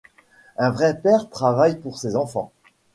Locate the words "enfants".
2.15-2.51